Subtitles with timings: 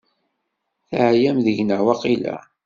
[0.87, 2.35] Teɛyam deg-neɣ waqila?